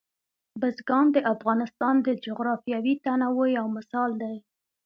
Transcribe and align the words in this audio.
بزګان 0.59 1.05
د 1.15 1.17
افغانستان 1.33 1.95
د 2.01 2.07
جغرافیوي 2.25 2.93
تنوع 3.05 3.47
یو 3.57 3.67
مثال 3.77 4.09
دی. 4.21 4.35